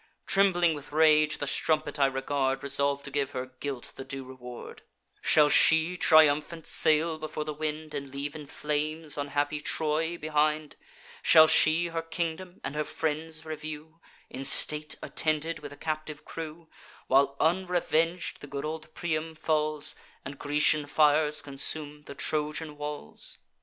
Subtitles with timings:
[0.25, 4.81] Trembling with rage, the strumpet I regard, Resolv'd to give her guilt the due reward:
[5.21, 10.75] 'Shall she triumphant sail before the wind, And leave in flames unhappy Troy behind?
[11.21, 16.67] Shall she her kingdom and her friends review, In state attended with a captive crew,
[17.05, 19.93] While unreveng'd the good old Priam falls,
[20.25, 23.37] And Grecian fires consume the Trojan walls?